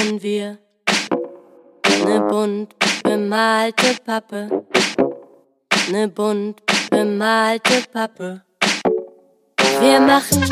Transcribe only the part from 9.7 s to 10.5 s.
Wir machen